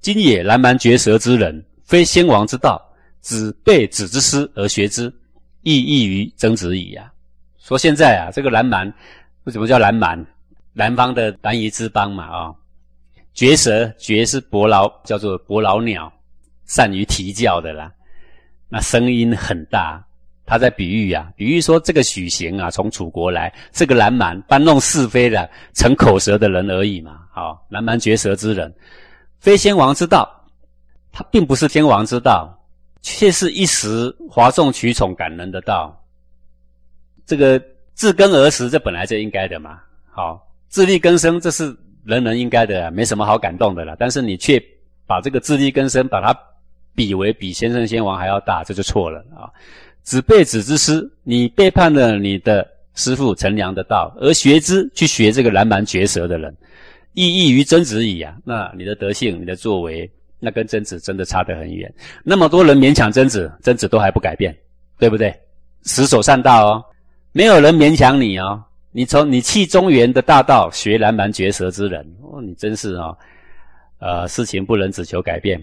[0.00, 2.80] 今也南蛮绝舌之人，非先王之道，
[3.20, 5.12] 子背子之师而学之，
[5.62, 7.12] 亦异于曾子矣啊。
[7.58, 8.86] 说现在啊，这个南蛮
[9.44, 10.24] 为什么叫南蛮？
[10.72, 12.54] 南方的蛮夷之邦嘛啊，
[13.34, 16.12] 绝舌绝是伯劳，叫做伯劳鸟，
[16.66, 17.92] 善于啼叫的啦。
[18.68, 20.00] 那声音很大，
[20.46, 27.18] 他在比喻啊，比喻说这个许行啊，从楚国来，这个南蛮搬弄是非的，逞口舌的人而已嘛。
[27.32, 28.72] 好，南蛮绝舌之人，
[29.40, 30.28] 非先王之道，
[31.12, 32.56] 他并不是天王之道，
[33.02, 35.94] 却是一时哗众取宠、感人的道。
[37.26, 37.62] 这个
[37.94, 39.80] 自耕而食，这本来就应该的嘛。
[40.10, 40.44] 好。
[40.70, 43.96] 自力更生，这是人人应该的，没什么好感动的了。
[43.98, 44.62] 但是你却
[45.06, 46.38] 把这个自力更生，把它
[46.94, 49.48] 比为比先圣先王还要大，这就错了啊！
[50.02, 56.54] 子背子之师，你背叛了你的师傅陈良的道，而学之去学这个蓝蛮绝舌的人，
[57.18, 58.36] 意异于曾子矣啊！
[58.44, 61.92] 那你的德性，你的作为，那跟曾子真的差得很远。
[62.22, 64.56] 那么多人勉强曾子，曾子都还不改变，
[65.00, 65.34] 对不对？
[65.82, 66.84] 死守善道哦，
[67.32, 68.62] 没有人勉强你哦。
[68.92, 73.18] 你从你弃中原的大道学南蛮绝舌之人哦，你真是哦，
[73.98, 75.60] 呃，事情不能只求改变，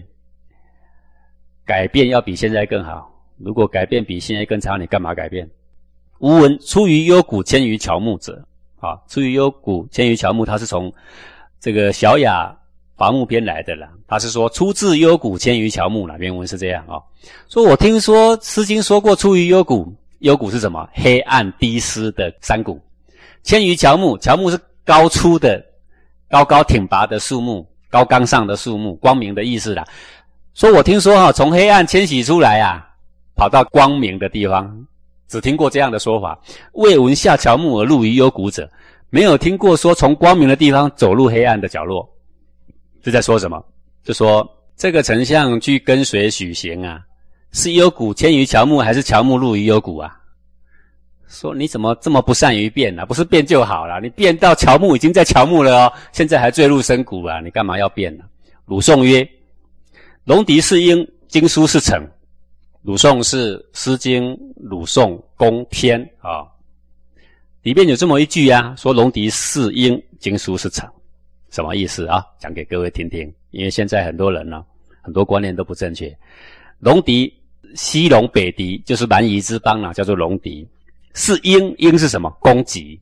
[1.64, 3.10] 改变要比现在更好。
[3.38, 5.48] 如果改变比现在更差，你干嘛改变？
[6.18, 8.42] 吾闻出于幽谷，迁于乔木者，
[8.78, 10.92] 啊，出于幽谷，迁于乔木，他是从
[11.66, 12.56] 这个小雅
[12.96, 13.88] 伐木篇来的啦。
[14.06, 16.14] 他是说出自幽谷，迁于乔木了。
[16.20, 17.02] 原文是这样啊，
[17.48, 20.88] 说我听说《诗经》说过，出于幽谷，幽谷是什么？
[20.92, 22.80] 黑暗低湿的山谷。
[23.42, 25.60] 迁于乔木，乔木是高出的、
[26.30, 29.84] 高高挺拔的树木，高冈上的树木，光明的意思啦。
[30.54, 32.86] 说我听说哈，从黑暗迁徙出来啊，
[33.34, 34.86] 跑到光明的地方，
[35.26, 36.38] 只听过这样的说法。
[36.74, 38.70] 未闻下乔木而入于幽谷者，
[39.10, 42.08] 没有听过说从光明的地方走入黑暗的角落。
[43.02, 43.64] 这在说什么？
[44.02, 47.00] 就说这个丞相去跟随许行啊，
[47.52, 50.16] 是幽谷迁于乔木，还是乔木入于幽谷啊？
[51.28, 53.04] 说你怎么这么不善于变呢？
[53.06, 58.24] 不是变就好了，你变到乔木已经在乔木了哦，现在还坠入深谷啊，你干嘛要变呢？
[58.64, 59.28] 鲁宋曰
[60.24, 62.04] ：“龙笛是鹰，经书是成。”
[62.82, 66.46] 鲁宋是《诗经》鲁宋公篇啊，
[67.66, 70.88] 里面有这么一句啊，说龙笛是鹰，经书是成，
[71.50, 72.24] 什么意思啊？
[72.38, 74.64] 讲给各位听听，因为现在很多人呢，
[75.02, 76.16] 很多观念都不正确。
[76.78, 77.34] 龙笛
[77.74, 80.64] 西龙北狄，就是蛮夷之邦啊，叫做龙笛。
[81.14, 82.30] 是鹰，鹰是什么？
[82.40, 83.00] 攻击。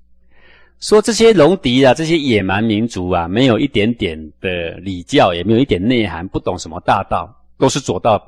[0.81, 8.19] 说这些龙狄啊，这些野蛮民族啊，没有一点点的礼教，也没有一点内涵，不懂什么大道，都是左道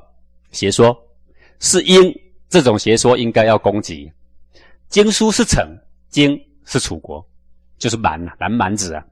[0.51, 0.95] 邪说。
[1.59, 2.15] 是鹰
[2.47, 4.11] 这种邪说应该要攻击。
[4.87, 5.67] 经书是成，
[6.09, 7.25] 荆是楚国，
[7.77, 9.03] 就是蛮啊，南蛮子啊。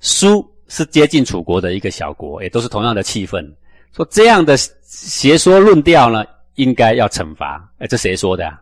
[0.00, 3.44] 苏是接近楚国的一个小国，也都是同样的气氛。
[3.92, 6.24] 说这样的邪说论调呢，
[6.56, 7.68] 应该要惩罚。
[7.78, 8.60] 哎，这谁说的啊？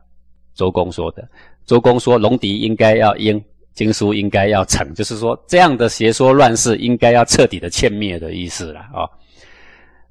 [0.55, 1.29] 周公说的，
[1.67, 3.43] 周公说龙狄应该要应，
[3.75, 9.05] 经书应该要惩，就是说这样的邪说乱世应该要彻底的歼灭的意思了啊。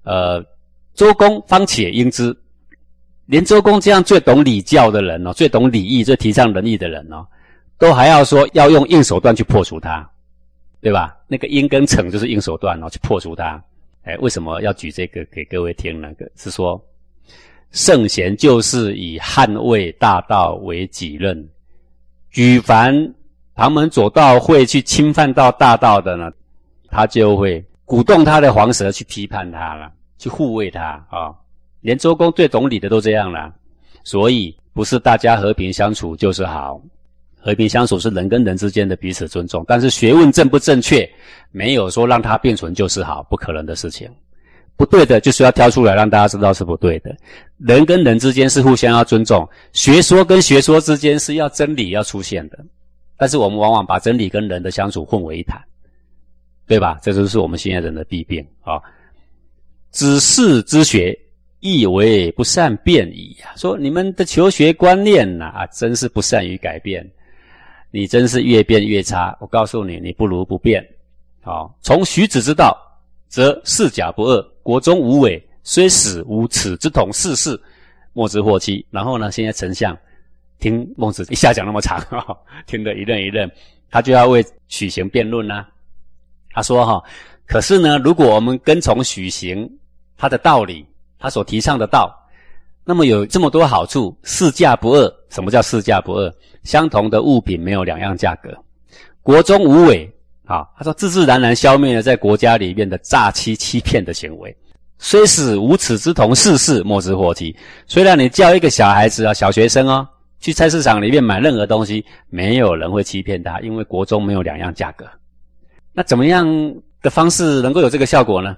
[0.03, 0.45] 呃，
[0.93, 2.35] 周公方且应之，
[3.25, 7.25] 连周公这样最懂礼教的人哦，最懂礼义、最提倡仁义的人哦，
[7.77, 10.07] 都还要说要用硬手段去破除他，
[10.81, 11.17] 对吧？
[11.27, 13.61] 那个应跟惩就是硬手段哦，去破除他。
[14.03, 15.99] 哎，为什么要举这个给各位听？
[16.01, 16.83] 那个是说。
[17.71, 21.45] 圣贤就是以捍卫大道为己任，
[22.31, 22.95] 举凡
[23.53, 26.31] 旁门左道会去侵犯到大道的呢，
[26.89, 31.35] 他就会鼓动他的黄蛇去批判他了，去护卫他啊。
[31.85, 33.53] 连周公最懂礼的都这样了，
[34.03, 36.81] 所以不是大家和平相处就是好，
[37.37, 39.63] 和平相处是人跟人之间的彼此尊重。
[39.67, 41.07] 但是学问正不正确，
[41.51, 44.09] 没有说让它并存就是好，不可能的事情。
[44.75, 47.15] 不对的，就是要挑出来让大家知道是不对的。
[47.59, 52.57] 人跟人之间是互相要尊重，学说跟学说之间是要真理要出现的。
[53.15, 55.63] 但是我们往往把真理跟人的相处混为一谈，
[56.65, 56.97] 对吧？
[57.03, 58.81] 这就是我们现在人的弊病啊！
[59.91, 61.17] 子事之学，
[61.65, 63.57] 亦为不善变矣啊！
[63.57, 67.03] 说你们的求学观念呐，啊，真是不善于改变，
[67.89, 69.35] 你真是越变越差。
[69.41, 70.87] 我告诉你，你不如不变。
[71.41, 72.79] 好，从徐子之道。
[73.27, 77.59] 则四假不恶，国中无伪，虽死无耻之统，世事
[78.13, 78.85] 莫之祸期。
[78.91, 79.97] 然后呢，现在丞相
[80.59, 81.99] 听孟子一下讲那么长，
[82.67, 83.49] 听得一愣一愣，
[83.89, 85.65] 他就要为许行辩论呐。
[86.51, 87.03] 他说：“哈，
[87.45, 89.69] 可是呢，如果我们跟从许行
[90.15, 90.85] 他的道理，
[91.19, 92.13] 他所提倡的道，
[92.83, 95.13] 那么有这么多好处，四价不二。
[95.29, 96.33] 什么叫四价不二？
[96.63, 98.49] 相同的物品没有两样价格。
[99.21, 100.09] 国中无伪。”
[100.45, 104.55] 啊，他说自自然然消灭了在国家里面的诈欺欺骗的行为。
[104.99, 107.55] 虽使无耻之童事事莫之祸及。
[107.87, 110.07] 虽然你叫一个小孩子啊，小学生哦，
[110.39, 115.03] 去菜市场里面买任何东西，没有人会欺骗他，因为国中没有两样价格。
[115.91, 116.47] 那怎么样
[117.01, 118.55] 的方式能够有这个效果呢？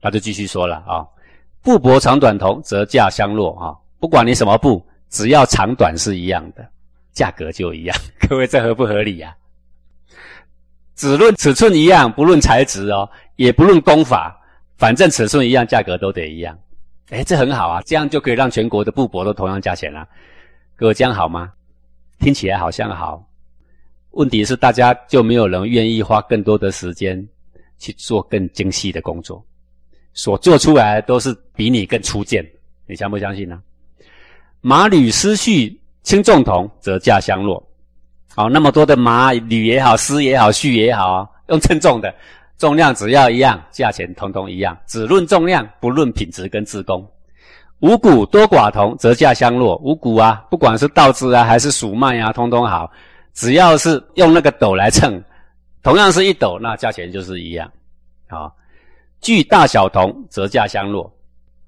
[0.00, 1.04] 他就继续说了啊，
[1.66, 3.74] 布帛长短同，则价相若啊。
[3.98, 6.64] 不管你什么布，只要长短是一样的，
[7.12, 7.96] 价格就一样。
[8.30, 9.36] 各位这合不合理呀？
[10.94, 14.40] 只论尺寸一样，不论材质哦，也不论工法。
[14.76, 16.56] 反正尺寸一样，价格都得一样。
[17.10, 20.06] 哎，这很好啊，这样就可以让全国的布帛都同样价钱了。
[20.76, 21.52] 各位这样好吗？
[22.20, 23.28] 听起来好像好。
[24.12, 27.28] 问题是大家就没有人愿意花更多的时间
[27.76, 29.44] 去做更精细的工作，
[30.16, 32.44] 所做出来都是比你更粗贱。
[32.86, 33.62] 你相不相信呢？
[34.60, 35.72] 马履丝絮
[36.02, 37.64] 轻重同，则价相若。
[38.34, 42.12] 好，那么多的马履也好，丝也好，絮也好，用称重的。
[42.58, 47.06] 重量只要一样，价钱通通一样，只论重量，不论品质跟自工。
[47.80, 49.76] 五谷多寡同，则价相若。
[49.76, 52.90] 五谷啊，不管是稻子啊，还是黍麦啊，通通好，
[53.34, 55.22] 只要是用那个斗来称，
[55.82, 57.70] 同样是一斗，那价钱就是一样。
[58.28, 58.56] 好，
[59.20, 61.12] 具大小同，则价相若。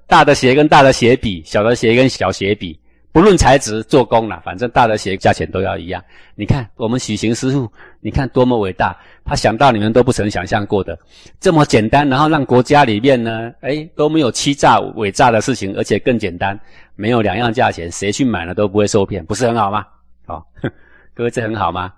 [0.06, 2.78] 大的鞋跟大的鞋比，小的鞋跟小鞋比。
[3.10, 6.00] 不论材质、做工了，反正大的鞋价钱都要一样。
[6.36, 7.68] 你看我们许行师傅，
[8.00, 10.96] 你看多么伟大，他想到你们都不曾想象过的，
[11.40, 16.58] 这么简单，然后让国家里面呢，哎都没有欺诈伪诈的事情，而且更简单，
[16.94, 19.84] 没有两样价钱，谁去买了都不会受骗，不是很好吗？
[20.26, 20.46] 好，
[21.12, 21.92] 各位这很好吗？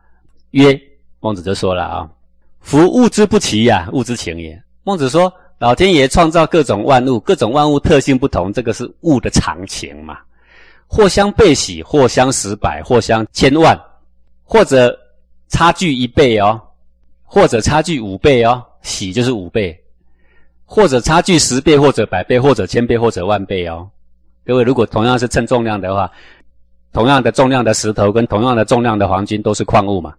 [0.53, 0.81] 曰，
[1.19, 2.09] 孟子就说了啊，
[2.61, 4.61] 夫物之不齐呀，物之情也。
[4.83, 10.19] 孟子说，老天爷创造各种万物，各种万物特性不同，这个是物的常情嘛。
[10.87, 13.81] 或相倍喜，或相十百，或相千万，
[14.43, 14.99] 或者
[15.49, 16.61] 差距一倍哦，
[17.23, 19.79] 或者差距五倍哦，喜就是五倍，
[20.65, 23.89] 或者差距十倍，或者百倍，或者千倍，或者万倍哦。
[24.45, 26.11] 各位，如果同样是称重量的话，
[26.93, 30.13] 同样的重量的石头跟同样的重量的黄金都是矿物嘛，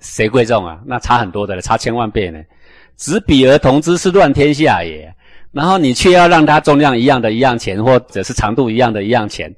[0.00, 0.78] 谁贵重啊？
[0.84, 2.38] 那差很多的，差千万倍呢。
[2.96, 5.14] 执彼而同之，是乱天下也。
[5.52, 9.54] 然后你却要让它重量一样的一样钱，或者是长度一样的一样钱。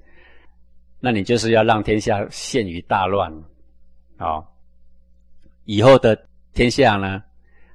[1.00, 3.32] 那你就是要让天下陷于大乱，
[4.18, 4.44] 哦！
[5.64, 6.18] 以后的
[6.54, 7.22] 天下呢，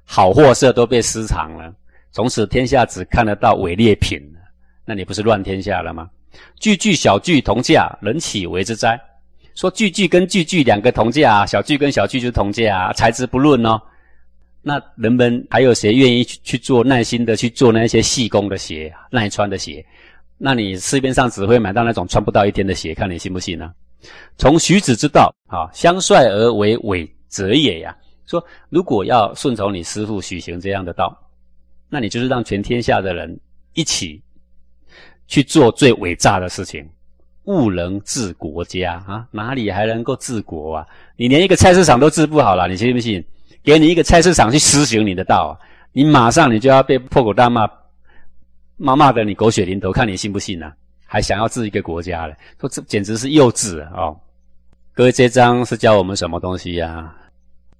[0.05, 1.73] 好货色都被私藏了，
[2.11, 4.21] 从此天下只看得到伪劣品。
[4.85, 6.09] 那你不是乱天下了吗？
[6.59, 8.99] 句句小句同价，人岂为之哉？
[9.55, 13.81] 说句句跟句句两个同价，小句跟小句就同价，材质不论哦。
[14.65, 19.85] 那人们还有谁愿意去去做耐心的去做那些细工的鞋，耐穿的鞋？
[20.37, 23.71] 那你市面上只会买到那种穿不到一天的鞋，看你信不信呢？
[24.37, 27.95] 从徐子之道啊，相率而为伪者也呀。
[28.25, 31.13] 说如果要顺从你师父许行这样的道，
[31.89, 33.37] 那你就是让全天下的人
[33.73, 34.21] 一起
[35.27, 36.89] 去做最伟大的事情，
[37.43, 39.27] 勿能治国家啊！
[39.29, 40.87] 哪里还能够治国啊？
[41.17, 43.23] 你连一个菜市场都治不好了，你信不信？
[43.63, 45.57] 给你一个菜市场去施行你的道，
[45.93, 47.67] 你马上你就要被破口大骂。
[48.75, 50.73] 骂骂的你狗血淋头，看你信不信呢？
[51.05, 52.35] 还想要治一个国家嘞？
[52.59, 54.13] 说这简直是幼稚啊！
[54.93, 57.15] 各位，这章是教我们什么东西呀？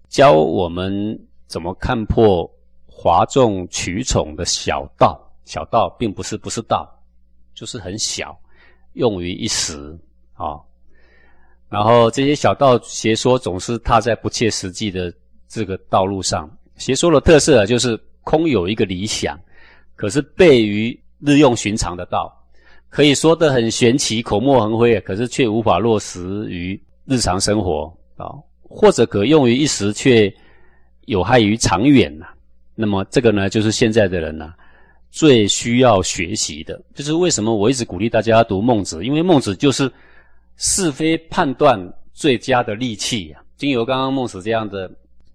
[0.08, 2.50] 教我们怎么看破
[2.88, 5.20] 哗众取宠的小道。
[5.46, 6.88] 小道并不是不是道，
[7.54, 8.40] 就是很小，
[8.94, 10.00] 用于一时
[10.36, 10.56] 啊。
[11.68, 15.12] 然后这些小道邪说总是踏在不切实际的
[15.54, 16.50] 这个道路上。
[16.78, 19.40] 邪说的特色啊就是空有一个理想。
[19.96, 22.34] 可是悖于日用寻常的道，
[22.90, 28.34] 可以说得很玄奇、口沫横飞，可是却无法落实于日常生活啊，
[28.64, 30.34] 或者可用于一时，却
[31.06, 32.26] 有害于长远呐。
[32.74, 34.52] 那么这个呢，就是现在的人呐，
[35.12, 39.90] 最需要学习的，就是为什么我一直鼓励大家读孟子，因为孟子就是
[40.58, 41.80] 是非判断
[42.14, 43.40] 最佳的利器呀。
[43.56, 44.92] 经由刚刚孟子这样的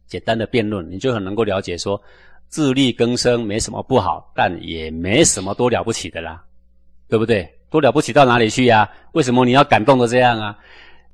[0.09, 2.01] 简单的辩论，你就很能够了解说。
[2.49, 6.43] 自力更生没什么不好，但也没什么多了不起的啦，
[7.07, 7.47] 对不对？
[7.69, 8.89] 多了不起到哪里去呀？
[9.13, 10.57] 为什么你要感动的这样啊？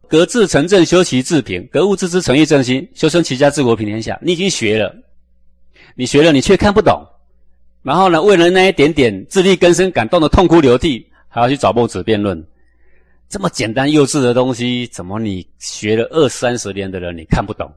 [0.06, 4.16] 格致成正，修齐治平，格物致知，诚意正心，修身齐家治国平天下。
[4.22, 4.94] 你已经学了，
[5.96, 7.04] 你学了，你却看不懂。
[7.82, 12.40] 然后呢，为了那一点点自力更生，感动的痛哭流涕，还要去找孟子辩论，
[13.28, 17.68] 这么简单幼稚的东西，怎么你学了二三十年的人你看不懂？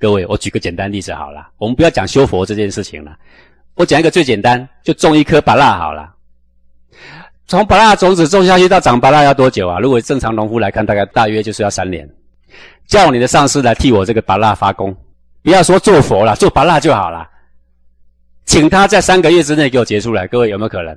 [0.00, 3.14] 各位，我举个简单例子好了，我们不要讲修佛这件事情了，
[3.74, 6.10] 我讲一个最简单，就种一颗芭辣好了。
[7.46, 9.78] 从芭辣种子种下去到长芭辣要多久啊？
[9.78, 12.08] 如果正常农夫来看，大概大约就是要三年。
[12.86, 14.96] 叫你的上司来替我这个芭辣发功，
[15.42, 17.28] 不要说做佛了，做拔蜡就好了。
[18.46, 20.96] 请他在三个月之内给我结出来，各位有没有可能？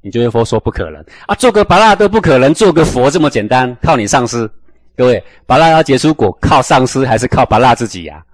[0.00, 4.48] 你就会佛说不可能啊，做个拔蜡都不可能，做个佛这么简单，靠你上司。
[4.96, 8.24] 各位，拔蜡要结出果，靠上师还是靠拔蜡自己呀？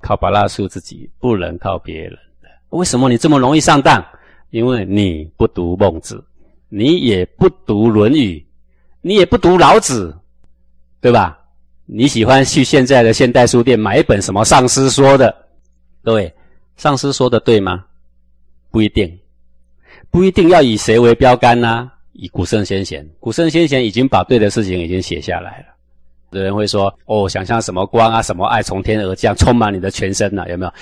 [0.00, 2.48] 靠拔蜡树自己，不能靠别人的。
[2.70, 4.04] 为什么你这么容易上当？
[4.50, 6.24] 因为你不读孟子，
[6.68, 8.46] 你也不读论语，
[9.00, 10.16] 你也不读老子，
[11.00, 11.36] 对吧？
[11.86, 15.34] 你喜欢去现在的现代书店买一本什么上师说的？
[16.04, 16.32] 各位，
[16.76, 17.84] 上师说的对吗？
[18.70, 19.18] 不一定，
[20.10, 21.90] 不一定要以谁为标杆呢？
[22.12, 25.75] 以古圣先贤，古圣先贤已经把对的事情已经写下来了。
[26.30, 30.44] 有人会说：“哦，想象什么光啊，什么爱从天而降，充满你的全身呢？
[30.48, 30.72] 有没有？”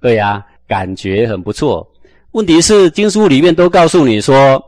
[0.00, 1.86] 对呀，感觉很不错。
[2.32, 4.62] 问题是经书里面都告诉你说，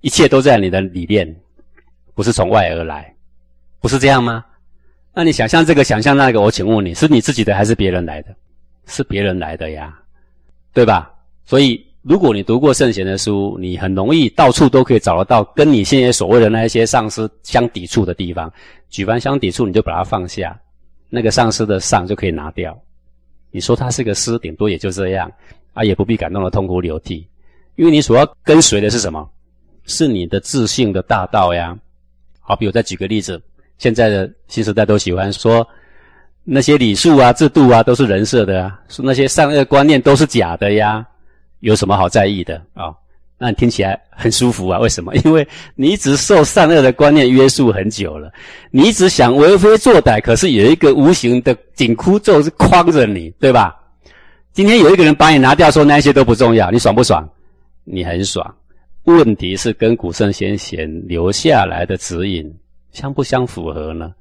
[0.00, 1.34] 一切都在你的里面，
[2.14, 3.14] 不是从外而来，
[3.80, 4.44] 不是这样吗？
[5.14, 8.34] 那你想象这个，想象那个，我请问你是你自己的还是别人来的？
[8.86, 9.98] 是别人来的呀，
[10.72, 11.10] 对吧？
[11.44, 18.50] 所以，如果你读过圣贤的书，你很容易到处都可以找得到跟你现在所谓的那一些上司相抵触的地方。
[18.88, 20.58] 举凡相抵触，你就把它放下，
[21.10, 22.76] 那个上司的上就可以拿掉。
[23.50, 25.30] 你说他是个师，顶多也就这样
[25.72, 27.26] 啊，也不必感动的痛哭流涕，
[27.76, 29.28] 因为你所要跟随的是什么？
[29.84, 31.76] 是你的自信的大道呀。
[32.40, 33.40] 好，比如再举个例子。
[33.78, 35.64] 现在的新时代都喜欢说
[36.42, 41.06] 那些礼数啊、制度啊都是人设的啊，说那些善恶观念都是假的呀，
[41.60, 42.94] 有什么好在意的啊？
[43.40, 44.78] 那你听起来很舒服啊？
[44.82, 45.14] 为什么？
[45.16, 45.46] 因为
[45.76, 48.32] 你一直受善恶的观念约束很久了，
[48.70, 53.76] 你一直想为非作歹，可是有一个无形的紧箍咒是框着你，对吧？
[54.52, 57.28] 今天有一个人把你拿掉，说那些都不重要，你爽不爽？
[57.84, 58.54] 你很爽。
[59.04, 62.52] 问题是跟古圣先贤留下来的指引。
[62.90, 64.12] 相不相符合呢？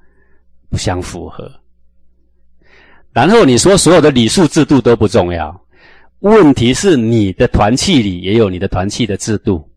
[0.70, 1.52] 不相符合。
[3.12, 5.60] 然后你说所有的礼数制度都不重要，
[6.20, 9.70] 问题是你的团契里也有你的团契的制度，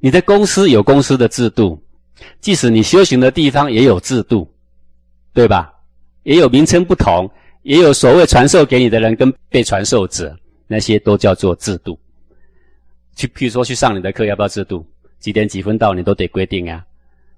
[0.00, 1.80] 你的公司有公司的制度，
[2.40, 4.52] 即使你修行的地方也有制度，
[5.32, 5.72] 对吧？
[6.24, 7.30] 也有名称不同，
[7.62, 10.36] 也有所谓传授给你的人跟被传授者，
[10.66, 11.96] 那些都叫做制度。
[13.14, 14.84] 去，譬如说去上你的课要不要制度？
[15.20, 16.84] 几点几分到你都得规定啊。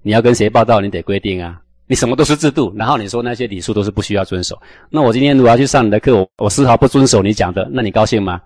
[0.01, 1.61] 你要跟谁报道，你得规定啊！
[1.89, 4.55] 你什么都是制度，然后你说那些礼数都是不需要遵守。
[4.91, 8.39] 那我今天如果要去上你的课，我我丝毫不遵守你讲的，那你高兴吗？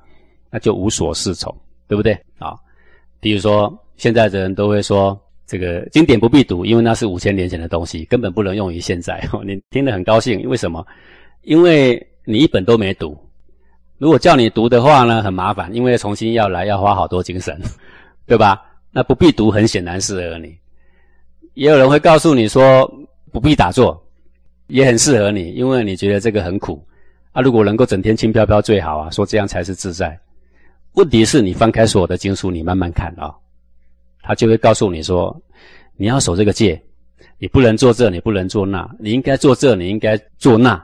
[0.49, 1.53] 那就无所适从，
[1.85, 2.13] 对不对？
[2.39, 2.55] 啊，
[3.19, 9.21] 比如说现在的人都会说，这个经典不必读，因为那是五千年前的东西，根本不能用于现在。
[9.45, 10.85] 你听得很高兴，为什么？
[11.41, 13.13] 因为你一本都没读。
[13.97, 17.59] 如果叫你读的话呢，很麻烦，因为重新要来，要花好多精神，
[18.25, 18.61] 对吧？
[18.89, 20.55] 那不必读，很显然适合你。
[21.55, 22.89] 也有人会告诉你说
[23.33, 23.99] 不必打坐，
[24.67, 26.81] 也很适合你，因为你觉得这个很苦
[27.31, 27.41] 啊。
[27.41, 30.17] 如果能够整天轻飘飘最好啊，说这样才是自在。
[30.93, 33.33] 问题是你翻开所有的经书，你慢慢看啊，
[34.21, 35.35] 他就会告诉你说
[35.97, 36.79] 你要守这个戒，
[37.39, 40.79] 你不能做这，你不能做那，你应该做这，你应该做那，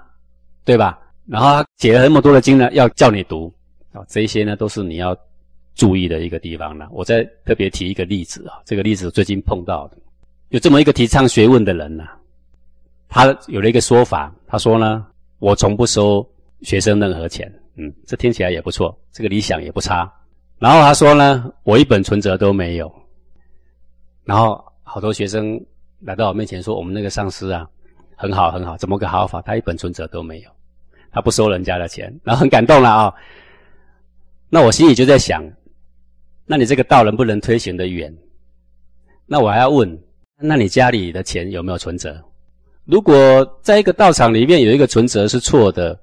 [0.65, 0.99] 对吧？
[1.27, 3.53] 然后他写了那么多的经呢，要叫你读
[3.93, 5.15] 啊，这些呢都是你要
[5.75, 6.87] 注意的一个地方呢。
[6.91, 9.97] 我再特别提一个例子啊，这个例子最近碰到的。
[10.49, 12.05] 有这么一个提倡学问的人呢，
[13.09, 15.05] 他有了一个说法，他说呢，
[15.39, 16.25] 我从不收
[16.61, 20.09] 学生任何钱，嗯，这听起来也不错，这个理想也不差。
[20.59, 22.89] 然后他说呢，我一本存折都没有。
[24.25, 25.59] 然后好多学生
[26.01, 27.67] 来到我面前说，我们那个上司啊，
[28.15, 29.41] 很好很好，怎么个好法？
[29.41, 30.49] 他一本存折都没有，
[31.11, 33.13] 他不收人家的钱，然后很感动了啊。
[34.49, 35.43] 那我心里就在想，
[36.45, 38.15] 那你这个道能不能推行的远？
[39.25, 39.99] 那我还要问。
[40.41, 42.23] 那你家里的钱有没有存折？
[42.89, 45.95] 如果在一个道场里面有一个存折是错的，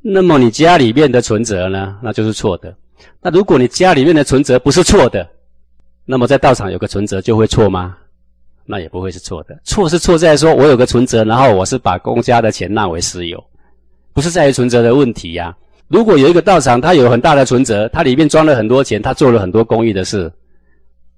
[0.00, 1.98] 那么你家里面的存折呢？
[2.00, 2.72] 那就是错的。
[3.20, 5.28] 那如果你家里面的存折不是错的，
[6.04, 7.96] 那么在道场有个存折就会错吗？
[8.64, 9.58] 那也不会是错的。
[9.64, 13.42] 错是错在说我有个存折，然后我是把公家的钱纳为私有，
[14.12, 15.52] 不是在于存折的问题呀。
[15.88, 20.32] 如果有一个道场，它有很大的存折，它里面装了很多钱，它做了很多公益的事，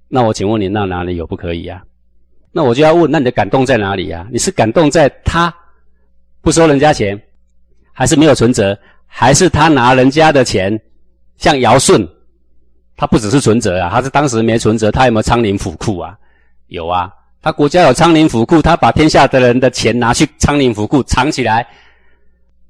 [0.08, 1.84] 那我请问你，那哪里有不可以呀？
[2.52, 4.28] 那我就要问，那你的感动在哪里呀？
[4.30, 5.52] 你是感动在他
[6.42, 7.20] 不收人家钱，
[7.92, 10.78] 还是没有存折，还是他拿人家的钱
[11.38, 12.06] 像尧舜？
[12.94, 16.16] 他不只是存折啊，他是当时没存折，他有没有仓廪府库啊？
[16.68, 21.66] 有啊，他国家有仓廪府库，他把天下的人的钱拿去仓廪府库藏起来，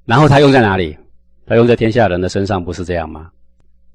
[0.04, 0.96] 然后他用在哪里？
[1.44, 3.28] 他用在天下人的身上，不是这样吗？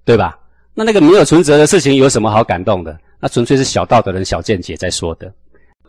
[0.03, 0.37] 对吧？
[0.73, 2.99] 那那个没有存折的事情有什么好感动的？
[3.19, 5.33] 那纯粹是小道的人小见解在说的。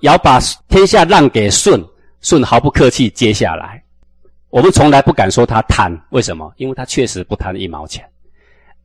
[0.00, 0.38] 要把
[0.69, 1.83] 天下让给舜，
[2.21, 3.83] 舜毫不客气接下来，
[4.50, 6.52] 我们从来不敢说他贪，为什么？
[6.57, 8.05] 因为他确实不贪一毛钱，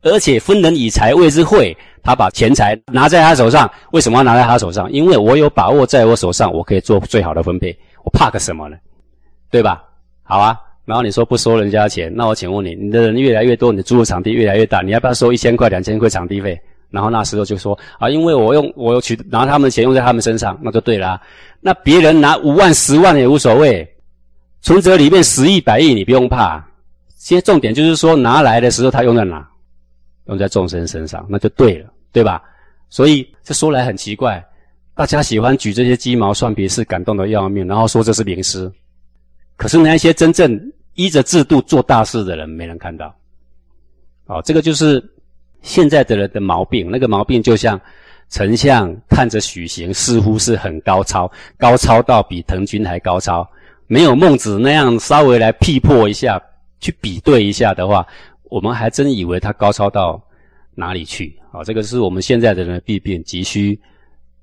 [0.02, 4.90] 而且分人以财谓之惠，他把钱财拿在他手上，为什么要拿在他手上？
[4.90, 8.76] 因为我有把握在我手上，我可以做最好的分配，我怕个什么呢？
[9.50, 9.84] 对吧？
[10.22, 16.60] 好啊，然后你说不收人家钱，那我请问你，你的人越来越多，你的租的场地越来越大，你要不要收一千块、两千块场地费？
[16.94, 21.20] 然后那时候就说啊，因为我用我有取拿他们的钱用在他们身上，那就对了。
[21.60, 23.86] 那别人拿五万、十万也无所谓。
[24.62, 26.64] 存折里面十亿、百亿，你不用怕。
[27.16, 29.46] 现在重点就是说，拿来的时候他用在哪？
[30.26, 32.42] 用在众生身上，那就对了，对吧？
[32.88, 34.42] 所以这说来很奇怪，
[34.94, 38.70] 大家喜欢举这些鸡毛蒜皮事，感动的要命，然后说这是名师。
[39.56, 40.58] 可是那些真正
[40.94, 43.14] 依着制度做大事的人，没人看到。
[44.26, 44.98] 哦，这个就是
[45.64, 46.88] 现在的人的毛病。
[46.88, 47.80] 那个毛病就像
[48.28, 51.28] 丞相看着许行，似乎是很高超，
[51.58, 53.44] 高超到比滕君还高超。
[53.86, 56.40] 没有孟子那样稍微来批破一下，
[56.80, 58.06] 去比对一下的话，
[58.44, 60.22] 我们还真以为他高超到
[60.74, 61.64] 哪里去啊？
[61.64, 63.78] 这个是我们现在的人的弊病，急需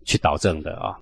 [0.04, 0.98] 去导正的啊。